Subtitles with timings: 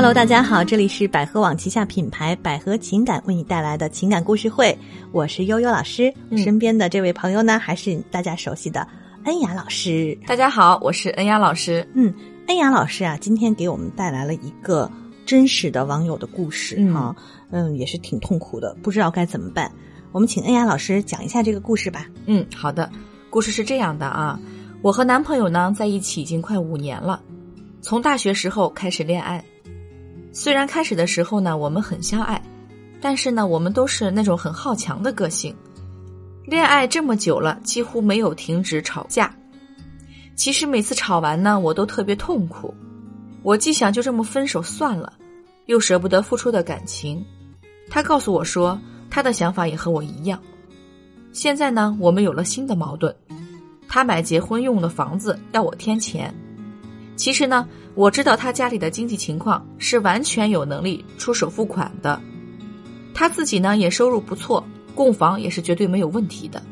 [0.00, 4.78] Hello，大家好，这里是百合网旗下品牌百合情感为你带来的情感故事会，
[5.10, 8.86] 我是悠悠老师，嗯身边的这位朋友呢，还是大家熟悉的
[9.24, 10.16] 恩雅老师。
[10.24, 11.84] 大家好，我是恩雅老师。
[11.94, 12.14] 嗯，
[12.46, 14.88] 恩雅老师啊，今天给我们带来了一个
[15.26, 17.16] 真实的网友的故事嗯哈，
[17.50, 19.68] 嗯，也是挺痛苦的，不知道该怎么办。
[20.12, 22.06] 我们请恩雅老师讲一下这个故事吧。
[22.26, 22.88] 嗯，好的。
[23.30, 24.38] 故事是这样的啊，
[24.80, 27.20] 我和男朋友呢在一起已经快五年了，
[27.82, 29.44] 从大学时候开始恋爱。
[30.40, 32.40] 虽然开始的时候呢，我们很相爱，
[33.00, 35.52] 但是呢，我们都是那种很好强的个性。
[36.44, 39.34] 恋爱这么久了，几乎没有停止吵架。
[40.36, 42.72] 其实每次吵完呢，我都特别痛苦。
[43.42, 45.12] 我既想就这么分手算了，
[45.66, 47.20] 又舍不得付出的感情。
[47.90, 50.40] 他告诉我说，他的想法也和我一样。
[51.32, 53.12] 现在呢，我们有了新的矛盾。
[53.88, 56.32] 他买结婚用的房子要我添钱，
[57.18, 62.18] 其实呢，我知道他家里的经济情况是完全有能力出首付款的。
[63.12, 66.62] 他自己呢也收入不错，供房也是绝对没有问题的。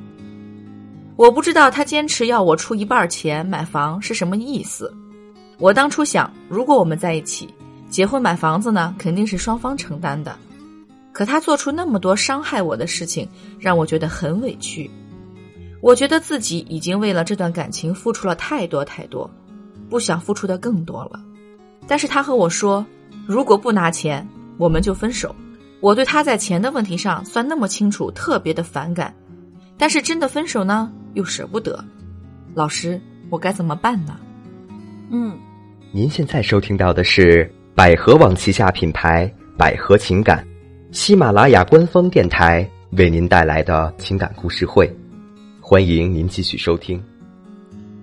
[1.17, 4.95] 我不知道他坚持要我出一半钱买房是什么意思。
[5.59, 7.53] 我当初想，如果我们在一起，
[7.91, 10.39] 结婚买房子呢，肯定是双方承担的。
[11.12, 13.28] 可他做出那么多伤害我的事情，
[13.59, 14.89] 让我觉得很委屈。
[15.81, 19.28] 我觉得自己已经为了这段感情付出了太多太多，
[19.89, 21.20] 不想付出的更多了。
[21.87, 22.84] 但是他和我说，
[23.27, 24.27] 如果不拿钱，
[24.59, 25.34] 我们就分手。
[25.81, 29.15] 我对他在钱的问题上算那么清楚，特别的反感。
[29.78, 31.84] 但是真的分手呢，又舍不得。
[32.55, 34.19] 老师，我该怎么办呢？
[35.11, 35.39] 嗯，
[35.93, 40.45] 您现在收听到的是百合网旗下品牌百合情感，
[40.91, 44.91] 喜马拉雅官方电台为您带来的情感故事会，
[45.61, 47.00] 欢迎您继续收听。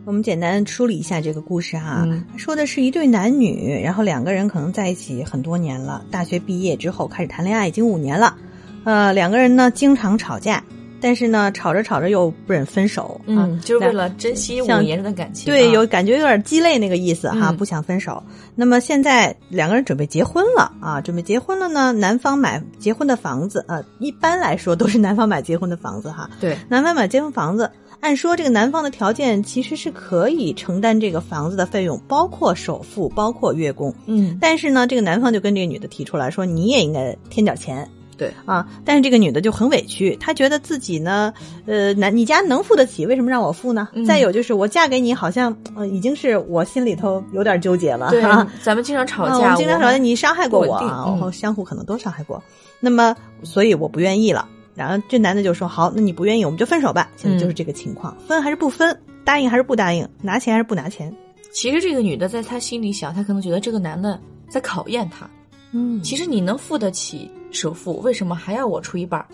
[0.06, 2.04] 我们简单梳理一下这个故事哈。
[2.06, 8.36] 嗯说的是一对男女，然后两个人可能在一起很多年了，大学毕业之后开始谈恋爱，已经五年了。
[8.84, 10.62] 呃，两个人呢经常吵架，
[11.03, 13.19] 但是呢吵着吵着又不忍分手。
[13.28, 15.47] 啊嗯，就是为了珍惜五像年的感情啊。
[15.53, 18.24] 对，有感觉有点鸡肋那个意思哈，嗯不想分手。
[18.56, 26.30] 那么现在两个人准备结婚了啊，准备结婚了呢，男方买结婚的房子啊，一般来说都是男方买结婚的房子哈。
[26.40, 33.94] 对，男方买结婚房子，按说这个男方的条件其实是可以承担这个房子的费用，包括首付，包括月供。
[34.06, 37.90] 嗯，但是呢，这个男方就跟这个女的提出来说，你也应该添点钱。
[38.18, 41.34] 对啊，但是这个女的就很委屈，她觉得自己呢，
[41.66, 43.88] 呃，男你家能付得起，为什么让我付呢？
[43.94, 48.09] 嗯再有就是我嫁给你，好像呃已经是我心里头有点纠结了。
[48.09, 52.41] 对啊，咱们经常吵啊，我架，们经常吵架，你伤害过我然后相互可能都伤害过。
[52.79, 54.47] 那么，所以我不愿意了。
[54.75, 59.00] 然后这男的就说：“好，那你不愿意，我们就分手吧。”现在就是这个情况，分还是不分？
[59.23, 60.07] 答应还是不答应？
[60.22, 61.16] 拿钱还是不拿钱？
[61.52, 64.19] 其实这个女的在她心里想，她可能觉得这个男的
[64.50, 65.29] 在考验她。
[65.73, 69.25] 嗯其实你能付得起首付，为什么还要我出一半儿？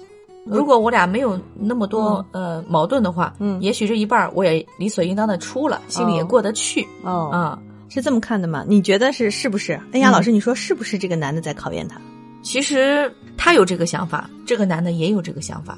[0.45, 7.59] 如果我俩没有那么多、呃矛盾的话，嗯也许这一半我也理所应当的出了，心里也哦过得去哦啊、
[7.89, 8.63] 是这么看的吗？
[8.67, 9.79] 你觉得是是不是？
[9.91, 11.99] 哎呀老师，你说是不是这个男的在考验他？
[12.41, 15.77] 其实他有这个想法，这个男的也有这个想法，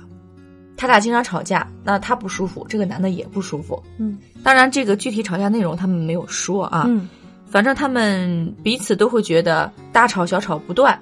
[0.78, 3.82] 他俩经常吵架，那他不舒服，这个男的也不舒服。
[3.98, 7.10] 嗯当然，这个具体吵架内容他们没有说啊，嗯
[7.48, 10.98] 反正他们彼此都会觉得大吵小吵不断。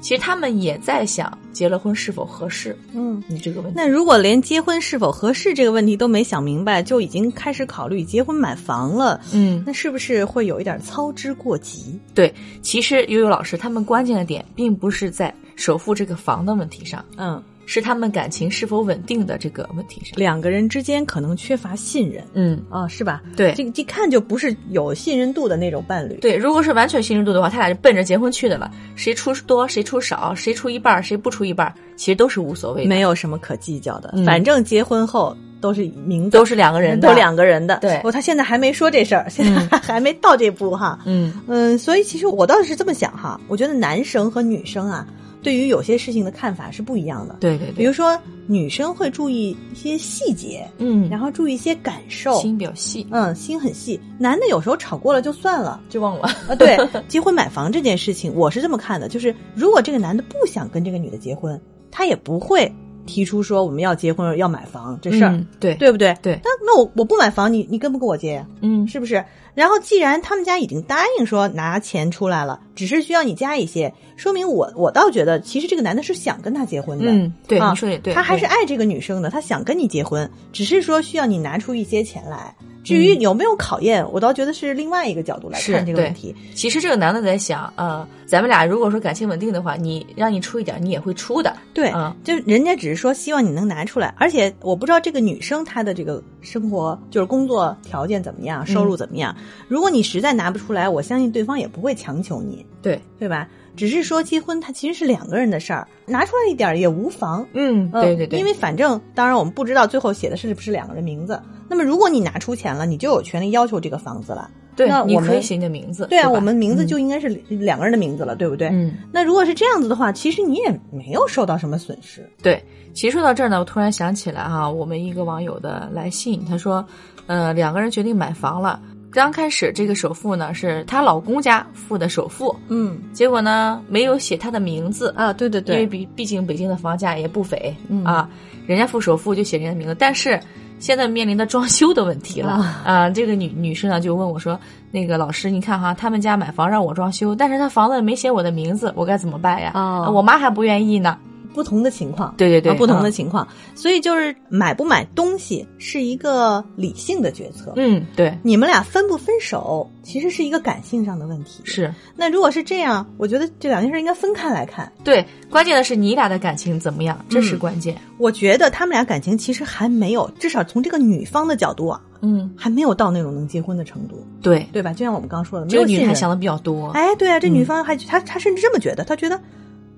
[0.00, 3.22] 其实他们也在想结了婚是否合适，嗯。
[3.28, 3.76] 你这个问题。
[3.76, 11.98] 那如果连结婚是否合适这个问题都没想明白，就已经开始考虑结婚买房了，嗯，那是不是会有一点操之过急？
[12.14, 20.12] 对，其实悠悠老师他们关键的点并不是在首付这个房的问题上，嗯，是他们感情是否稳定的这个问题上。
[20.16, 23.20] 两个人之间可能缺乏信任嗯，啊、是吧？
[23.36, 26.14] 对这一看就不是有信任度的那种伴侣。
[26.14, 37.78] 对，如果是完全信任度的话，他俩就奔着结婚去的了，谁出多谁出少，谁出一半儿谁不出一半儿，其实都是无所谓的，没有什么可计较的，嗯反正结婚后都是名都是两个人的，都两个人的。
[37.80, 40.98] 对哦，他现在还没说这事儿，现在还 还没到这步哈。
[41.04, 45.06] 嗯嗯，所以其实我倒是这么想哈，我觉得男生和女生啊，
[45.46, 47.36] 对于有些事情的看法是不一样的。
[47.38, 54.00] 对对对，比如说，女生会注意一些细节，嗯，然后注意一些感受，心比较细，嗯，心很细。
[54.18, 55.80] 男的有时候吵过了就算了。
[55.88, 56.76] 就忘了，啊，对，
[57.06, 61.60] 结婚买房这件事情，我是这么看的，就是如果这个男的不想跟这个女的结婚，
[61.92, 62.68] 他也不会
[63.06, 66.14] 提出说我们要结婚要买房这事儿，嗯对对不对？
[66.20, 68.46] 对那那我我不买房，你你跟不跟我结呀？
[68.60, 69.24] 嗯是不是？
[69.54, 77.06] 然后既然他们家已经答应说拿钱出来了，只是需要你加一些，说明我我倒觉得其实这个男的是想跟他结婚的。
[77.06, 82.54] 嗯，对，啊你说也对，他还是爱这个女生的，他想跟你结婚，只是说需要你拿出一些钱来。
[82.86, 86.34] 至于有没有考验，我倒觉得是另外一个角度来看这个问题。
[86.54, 91.56] 其实这个男的在想，呃，咱们俩如果说感情稳定的话，你让你出一点，你也会出的。
[91.74, 99.34] 对，嗯就人家只是说希望你能拿出来，而且我不知道这个女生她的这个生活就是工作条件怎么样，收入怎么样。
[99.66, 103.48] 如果你实在拿不出来，我相信对方也不会强求你，对，对吧？
[103.76, 107.46] 只是说结婚它其实是两个人的事儿，拿出来一点也无妨。
[107.52, 111.40] 嗯，呃对对对，因为反正当然我们不知道最后写的是不是两个人名字。
[111.68, 114.50] 那么如果你拿出钱了，你就有权利要求这个房子了。
[114.74, 116.06] 对那，我们你可以写你的名字。
[116.08, 118.68] 对啊，吧我们名字嗯就应该是两个人的名字了，对不对？
[118.68, 122.28] 嗯，那如果是这样子的话，其实你也没有受到什么损失。
[122.42, 122.62] 对。
[122.92, 126.82] 其实说到这儿呢，我突然想起来哈、我们一个网友的来信，他说，
[127.26, 128.80] 呃，两个人决定买房了。
[129.16, 138.28] 刚开始这个首付呢是她老公家付的首付，嗯结果呢没有写她的名字，啊，对对对，因为毕毕竟北京的房价也不菲、嗯啊，
[138.66, 140.38] 人家付首付就写人家名字，但是
[140.78, 144.60] 现在面临的装修的问题了啊啊这个女女士呢就问我说
[144.92, 149.72] ：“那个老师，你看哈，他们家买房让我装修，但是他房子没写我的名字，我该怎么办呀？
[149.74, 151.16] 哦啊我妈还不愿意呢。
[151.56, 157.72] 不同的情况，对对对，啊不同的嗯情况，所以就是买不买东西是一个理性的决策。
[157.76, 161.62] 嗯，对，你们俩分不分手，其实是一个感性上的问题。
[161.64, 164.92] 是那如果是这样，我觉得这两件事应该分开来看。
[165.02, 167.96] 对，关键的是你俩的感情怎么样，这是嗯关键。
[168.18, 174.92] 我觉得他们俩感情其实还没有，至少从这个女方的角度啊，嗯，还没有到那种能结婚的程度，对，对吧？
[174.92, 176.88] 就像我们刚刚说的，这个没有女的还想的比较多。
[176.90, 179.40] 哎，对啊，这嗯女方还她她甚至这么觉得，她觉得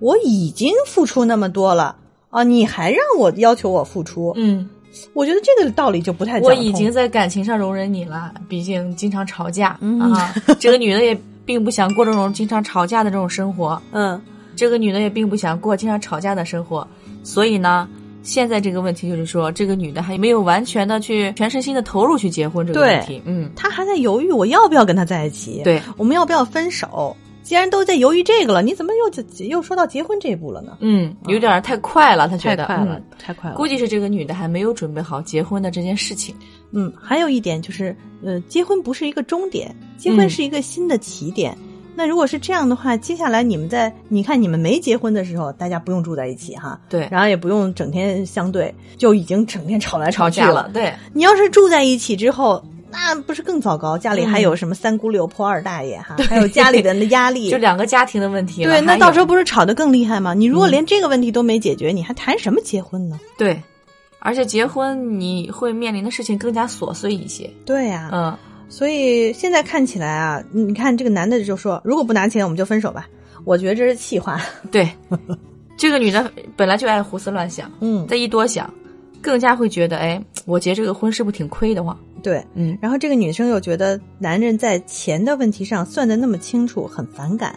[0.01, 1.97] 我已经付出那么多了
[2.31, 4.69] 啊，你还让我要求我付出，嗯，
[5.13, 10.35] 我觉得这个道理就不太讲我已经在感情上容忍你了，毕竟经常吵架、嗯啊。
[10.59, 14.21] 这个女的也并不想过这种经常吵架的这种生活，嗯
[14.57, 16.87] 这个女的也并不想过经常吵架的生活，
[17.23, 17.89] 所以呢。
[18.25, 23.23] 现在这个问题就是说，这个女的还没有完全的去全身心的投入去结婚这个问题。
[23.25, 27.17] 嗯，她还在犹豫我要不要跟他在一起，对，我们要不要分手？
[27.49, 30.77] 既然都在犹豫这个了，你怎么又又说到结婚这一步了呢？
[30.81, 33.57] 嗯，有点太快了，他觉得太快了，嗯太快了。
[33.57, 36.35] 估计是这个女的还没有准备好结婚的这件事情。
[36.73, 41.57] 嗯，还有一点就是，呃，结婚不是一个终点，结婚嗯是一个新的起点。
[41.95, 53.97] 那如果是这样的话，接下来你们在你看你们没结婚的时候，大家不用住在一起哈，对，然后也不用整天相对，就已经整天吵来去吵去了，对，你要是住在一起之后，那不是更糟糕？
[53.99, 58.65] 家里还有什么三姑六婆二大爷哈，还有家里人的压力， 就两个家庭的问题。
[58.65, 60.35] 对，那到时候不是吵得更厉害吗？
[60.35, 63.21] 你如果嗯连这个问题都没解决，你还谈什么结婚呢？
[63.37, 63.63] 对，
[64.19, 67.49] 而且结婚你会面临的事情更加琐碎一些。
[67.65, 68.37] 对呀、嗯，
[68.69, 73.07] 所以现在看起来啊，你看这个男的就说，如果不拿钱，我们就分手吧。
[73.45, 74.41] 我觉得这是气话。
[74.71, 74.91] 对，
[75.77, 78.73] 这个女的本来就爱胡思乱想，嗯，再一多想，
[79.23, 81.97] 更加会觉得，哎，我结这个婚是不是挺亏的慌？
[82.23, 82.45] 对。
[82.55, 87.55] 嗯，然后这个女生又觉得男人在钱的问题上算的那么清楚，很反感。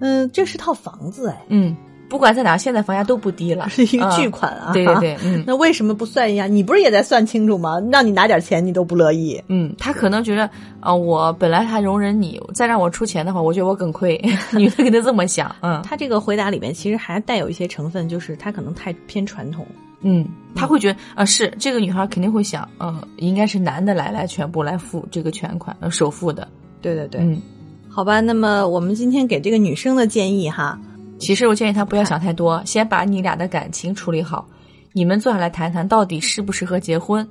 [0.00, 1.74] 嗯，这是套房子哎，嗯，
[2.08, 4.72] 不管在哪，现在房价都不低了，是一个嗯巨款啊。
[4.72, 5.42] 对对对， 嗯。
[5.46, 6.46] 那为什么不算一下？
[6.46, 7.80] 你不是也在算清楚吗？
[7.90, 9.42] 让你拿点钱，你都不乐意。
[9.48, 14.20] 嗯，他可能觉得，啊、我本来还容忍你，再让我出钱的话，我觉得我更亏。
[14.52, 19.64] 女的给他这么想，嗯他这个回答里面其实还带有一些成分，就是他可能太偏传统。
[20.04, 20.24] 嗯，
[20.54, 26.46] 他会觉得，啊、是这个女孩肯定会想，呃，应该是男的来来全部来付这个全款，呃，首付的。
[26.82, 27.40] 对对对，嗯，
[27.88, 28.20] 好吧。
[28.20, 30.78] 那么我们今天给这个女生的建议哈，
[31.18, 34.46] 其实我建议她不要想太多，先把你俩的感情处理好，
[34.92, 37.26] 你们坐下来谈谈到底适不适合结婚。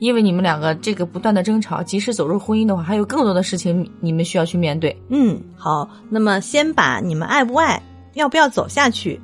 [0.00, 5.00] 因为你们两个这个不断的争吵，即使走入婚姻的话，还有更多的事情你们需要去面对。
[5.10, 5.88] 嗯，好。
[6.10, 7.80] 那么先把你们爱不爱、
[8.14, 9.20] 要不要走下去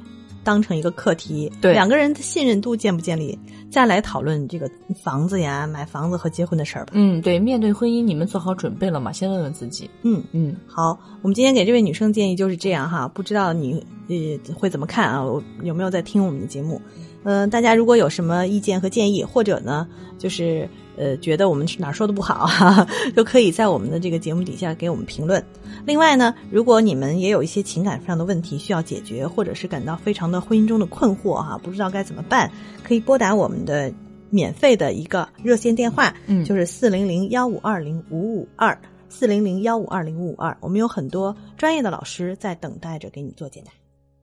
[0.49, 3.39] 当成一个课题，对两个人的信任度建不建立，
[3.71, 4.67] 再来讨论这个
[5.05, 6.93] 房子呀、买房子和结婚的事儿吧。
[6.95, 9.13] 嗯，对，面对婚姻，你们做好准备了吗？
[9.13, 9.91] 先问问自己。
[10.05, 15.23] 嗯，嗯，好，我们今天给这位女生建议就是这样哈，不知道你呃会怎么看啊？
[15.23, 16.81] 我有没有在听我们的节目？
[16.97, 17.03] 嗯、
[17.51, 19.87] 大家如果有什么意见和建议，或者呢，
[20.19, 25.45] 就是呃觉得我们哪儿说的不好哈， 都可以在我们的这个节目底下给我们评论。
[25.85, 32.51] 另外呢，如果你们也有一些情感上的问题需要解决，或者是感到非常的婚姻中的困惑哈，不知道该怎么办，
[32.83, 33.93] 可以拨打我们的
[34.31, 38.79] 免费的一个热线电话，嗯就是四零零幺五二零五五二。
[39.11, 43.73] 四零零幺五二零五五二，我们有很多专业的老师在等待着给你做解答。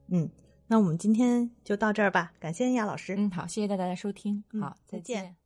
[0.08, 0.28] 嗯，
[0.68, 3.14] 那我们今天就到这儿吧，感谢亚老师。
[3.16, 5.22] 嗯，好，谢谢大家的收听，嗯好，再见。
[5.22, 5.36] 见